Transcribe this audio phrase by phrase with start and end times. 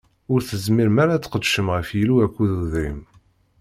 [0.31, 2.99] Ur tezmirem ara ad tqedcem ɣef Yillu akked udrim.